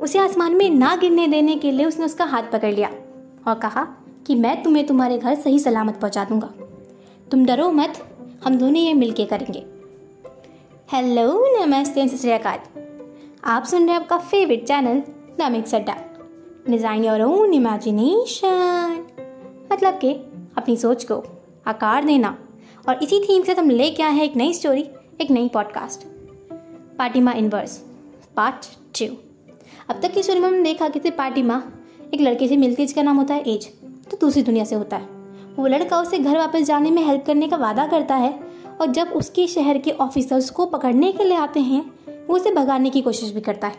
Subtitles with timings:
[0.00, 2.88] उसे आसमान में ना गिरने देने के लिए उसने उसका हाथ पकड़ लिया
[3.48, 3.84] और कहा
[4.26, 6.52] कि मैं तुम्हें तुम्हारे घर सही सलामत पहुँचा दूँगा।
[7.30, 7.98] तुम डरो मत,
[8.44, 9.64] हम दोनों ये मिलके करेंगे।
[10.92, 12.62] हेलो, नमस्ते सत
[13.44, 15.02] आप सुन रहे हैं आपका फेवरेट चैनल
[15.40, 15.96] नमिक सड्डा।
[16.70, 19.04] डिज़ाइन योर ओन इमेजिनेशन
[19.72, 20.12] मतलब कि
[20.56, 21.22] अपनी सोच को
[21.66, 22.36] आकार देना।
[22.88, 24.88] और इसी थीम से तुम ले क्या है एक नई स्टोरी
[25.20, 26.06] एक नई पॉडकास्ट
[26.98, 27.78] पार्टिमा इनवर्स
[28.36, 29.27] पार्ट टू
[29.90, 33.02] अब तक की स्टोरी में हमने देखा पार्टी माँ, एक लड़के से मिलती है जिसका
[33.02, 33.66] नाम होता है एज
[34.10, 35.08] तो दूसरी दुनिया से होता है।
[35.56, 38.38] वो लड़का उसे घर वापस जाने में हेल्प करने का वादा करता है
[38.80, 41.80] और जब उसके शहर के ऑफिसर्स को पकड़ने के लिए आते हैं,
[42.28, 43.76] वो उसे भगाने की कोशिश भी करता है।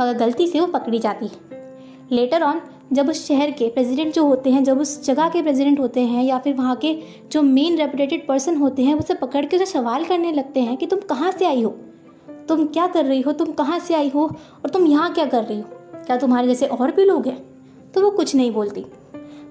[0.00, 1.50] मगर गलती से वो पकड़ी जाती है।
[2.12, 2.60] लेटर ऑन
[2.92, 6.24] जब उस शहर के प्रेसिडेंट जो होते हैं, जब उस जगह के प्रेसिडेंट होते हैं
[6.24, 6.98] या फिर वहाँ के
[7.32, 10.86] जो मेन रेपुटेटेड पर्सन होते हैं उसे पकड़ के उसे सवाल करने लगते हैं कि
[10.86, 11.76] तुम कहाँ से आई हो?
[12.48, 13.32] तुम क्या कर रही हो?
[13.32, 14.24] तुम कहाँ से आई हो?
[14.56, 15.68] और तुम यहाँ क्या कर रही हो?
[15.96, 17.42] क्या तुम्हारे जैसे और भी लोग हैं?
[17.94, 18.84] तो वो कुछ नहीं बोलती।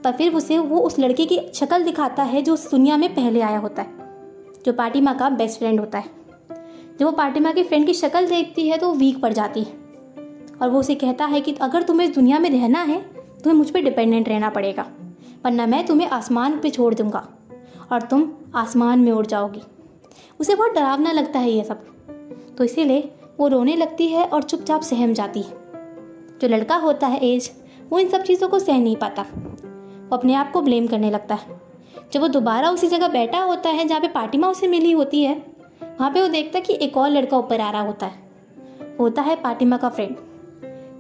[0.04, 3.42] पर फिर उसे वो उस लड़के की शक्ल दिखाता है जो उस दुनिया में पहले
[3.42, 3.90] आया होता है,
[4.66, 6.10] जो पार्टी माँ का बेस्ट फ्रेंड होता है।
[7.00, 9.60] जब वो पार्टी माँ की फ्रेंड की शक्ल देखती है तो वो वीक पड़ जाती
[9.60, 9.80] है।
[10.62, 13.02] और वो उसे कहता है कि अगर तुम्हें इस दुनिया में रहना है,
[13.44, 14.86] तुम्हें मुझ पर डिपेंडेंट रहना पड़ेगा,
[15.46, 17.28] वरना मैं तुम्हें आसमान पे छोड़ दूँगा
[17.92, 19.62] और तुम आसमान में उड़ जाओगी।
[20.40, 21.86] उसे बहुत डरावना लगता है ये सब।
[22.58, 25.52] तो इसीलिए वो रोने लगती है और चुपचाप सहम जाती है।
[26.42, 27.52] जो लड़का होता है एज,
[27.90, 31.36] वो इन सब चीज़ों को सह नहीं पाता। वो अपने आप को ब्लेम करने लगता
[31.36, 31.62] है।
[32.14, 35.36] जब वो दोबारा उसी जगह बैठा होता है जहाँ पे पार्टिमा उसे मिली होती है,
[35.84, 38.30] वहाँ पे वो देखता है कि एक और लड़का ऊपर आ रहा होता है।
[39.00, 40.16] होता है पार्टिमा का फ्रेंड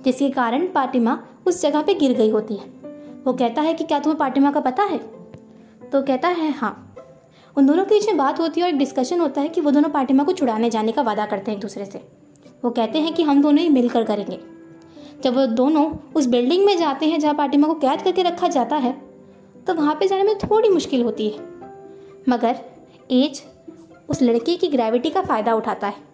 [0.03, 2.65] जिसके कारण पार्टिमा उस जगह पे गिर गई होती है।
[3.25, 4.97] वो कहता है कि क्या तुम्हें पार्टिमा का पता है?
[5.91, 6.90] तो कहता है हाँ।
[7.57, 9.71] उन दोनों के बीच में बात होती है और एक डिस्कशन होता है कि वो
[9.71, 12.01] दोनों पार्टिमा को छुड़ाने जाने का वादा करते हैं एक दूसरे से।
[12.63, 14.39] वो कहते हैं कि हम दोनों ही मिलकर करेंगे।
[15.23, 18.75] जब वो दोनों उस बिल्डिंग में जाते हैं जहाँ पार्टिमा को कैद करके रखा जाता
[18.77, 18.91] है
[19.67, 21.49] तो वहाँ पे जाने में थोड़ी मुश्किल होती है।
[22.29, 22.59] मगर
[23.11, 23.41] एज
[24.09, 26.09] उस लड़के की ग्रेविटी का फ़ायदा उठाता है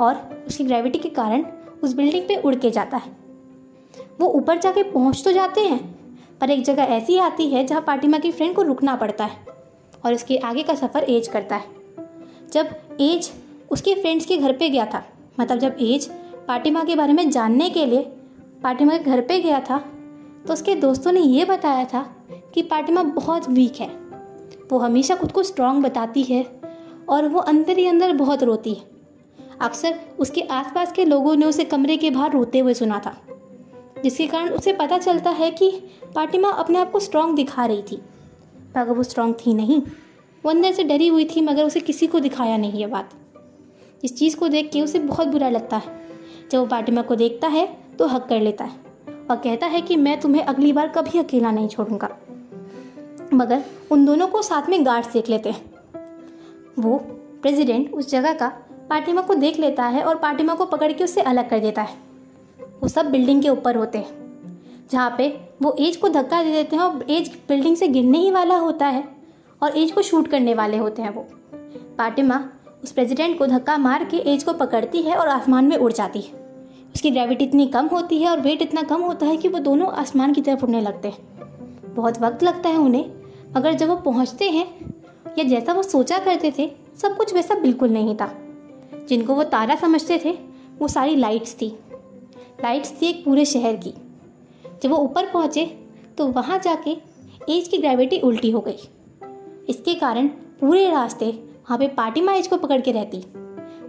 [0.00, 1.44] और उसकी ग्रेविटी के कारण
[1.82, 3.12] उस बिल्डिंग पे उड़ के जाता है।
[4.20, 5.78] वो ऊपर जाके पहुँच तो जाते हैं,
[6.40, 9.48] पर एक जगह ऐसी आती है जहाँ पार्टिमा की फ्रेंड को रुकना पड़ता है।
[10.04, 11.78] और उसके आगे का सफ़र एज करता है।
[12.52, 13.30] जब एज
[13.70, 15.02] उसके फ्रेंड्स के घर पे गया था
[15.40, 16.08] मतलब जब एज
[16.48, 18.02] पाटिमा के बारे में जानने के लिए
[18.62, 19.78] पाटिमा के घर पे गया था
[20.46, 22.02] तो उसके दोस्तों ने ये बताया था
[22.54, 23.88] कि पाटिमा बहुत वीक है।
[24.70, 26.44] वो हमेशा खुद को स्ट्रांग बताती है
[27.08, 28.88] और वो अंदर ही अंदर बहुत रोती है।
[29.60, 33.16] अक्सर उसके आसपास के लोगों ने उसे कमरे के बाहर रोते हुए सुना था,
[34.02, 35.70] जिसके कारण उसे पता चलता है कि
[36.14, 38.00] पाटिमा अपने आप को स्ट्रांग दिखा रही थी।
[38.74, 39.80] पर अगर वो स्ट्रांग थी नहीं,
[40.44, 43.10] वो अंदर से डरी हुई थी, मगर उसे किसी को दिखाया नहीं ये बात।
[44.04, 46.00] इस चीज़ को देख के उसे बहुत बुरा लगता है।
[46.50, 47.66] जब वो पार्टिमा को देखता है
[47.98, 48.72] तो हक कर लेता है
[49.30, 52.08] और कहता है कि मैं तुम्हें अगली बार कभी अकेला नहीं छोड़ूँगा।
[53.34, 55.70] मगर उन दोनों को साथ में गार्ड देख लेते हैं।
[56.78, 56.96] वो
[57.42, 58.48] प्रेसिडेंट उस जगह का
[58.90, 61.96] पार्टिमा को देख लेता है और पार्टिमा को पकड़ के उससे अलग कर देता है।
[62.82, 64.19] वो सब बिल्डिंग के ऊपर होते हैं।
[64.90, 68.30] जहाँ पे वो एज को धक्का दे देते हैं और एज बिल्डिंग से गिरने ही
[68.30, 69.08] वाला होता है
[69.62, 71.26] और एज को शूट करने वाले होते हैं वो।
[71.98, 72.48] पार्टिमा
[72.84, 76.20] उस प्रेसिडेंट को धक्का मार के एज को पकड़ती है और आसमान में उड़ जाती
[76.20, 76.32] है।
[76.94, 79.88] उसकी ग्रेविटी इतनी कम होती है और वेट इतना कम होता है कि वो दोनों
[79.88, 81.18] आसमान की तरफ़ उड़ने लगते हैं।
[81.94, 83.10] बहुत वक्त लगता है उन्हें,
[83.56, 84.94] मगर जब वो पहुँचते हैं
[85.38, 86.72] या जैसा वो सोचा करते थे,
[87.02, 88.38] सब कुछ वैसा बिल्कुल नहीं था।
[89.08, 90.38] जिनको वो तारा समझते थे,
[90.78, 91.78] वो सारी लाइट्स थी।
[92.62, 93.94] लाइट्स थी एक पूरे शहर की।
[94.82, 95.64] जब वो ऊपर पहुँचे
[96.18, 96.90] तो वहाँ जाके
[97.48, 98.78] एज की ग्रेविटी उल्टी हो गई।
[99.68, 100.28] इसके कारण
[100.60, 103.18] पूरे रास्ते वहाँ पे पार्टी एज को पकड़ के रहती,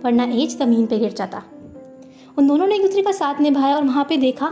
[0.03, 1.43] वरना एज ज़मीन पे गिर जाता।
[2.37, 4.49] उन दोनों ने एक दूसरे का साथ निभाया और वहाँ पे देखा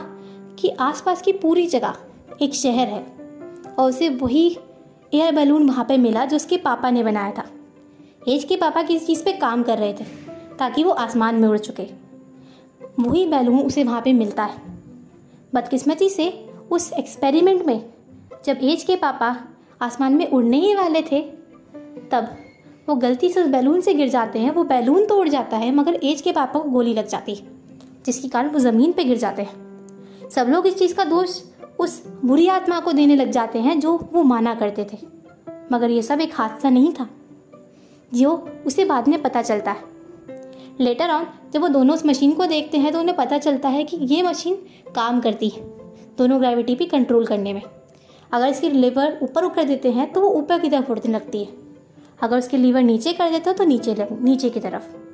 [0.59, 1.95] कि आसपास की पूरी जगह
[2.41, 3.03] एक शहर है
[3.79, 4.47] और उसे वही
[5.13, 7.45] एयर बैलून वहाँ पे मिला जो उसके पापा ने बनाया था।
[8.27, 10.05] एज के पापा किस चीज़ पे काम कर रहे थे
[10.59, 11.87] ताकि वो आसमान में उड़ चुके।
[12.99, 14.61] वही बैलून उसे वहाँ पे मिलता है।
[15.55, 17.93] बदकिस्मती से उस एक्सपेरिमेंट में,
[18.45, 19.37] जब एज के पापा
[19.81, 21.21] आसमान में उड़ने ही वाले थे,
[22.11, 22.35] तब
[22.89, 25.75] वो गलती से उस बैलून से गिर जाते हैं। वो बैलून तो उड़ जाता है,
[25.75, 27.47] मगर एज के पापा को गोली लग जाती है,
[28.05, 29.69] जिसके कारण वो ज़मीन पे गिर जाते हैं।
[30.29, 31.41] सब लोग इस चीज़ का दोष
[31.79, 34.97] उस बुरी आत्मा को देने लग जाते हैं, जो वो माना करते थे।
[35.71, 37.09] मगर ये सब एक हादसा नहीं था।
[38.13, 39.98] जो उसे बाद में पता चलता है।
[40.79, 43.83] लेटर ऑन जब वो दोनों उस मशीन को देखते हैं तो उन्हें पता चलता है
[43.83, 44.55] कि ये मशीन
[44.95, 45.61] काम करती है,
[46.17, 47.61] दोनों ग्रेविटी भी कंट्रोल करने में।
[48.31, 51.53] अगर इसकी लीवर ऊपर कर देते हैं तो वो ऊपर की तरफ़ उड़ने लगती है।
[52.21, 55.08] अगर उसके लीवर नीचे कर देते हो तो नीचे लग, नीचे की तरफ़।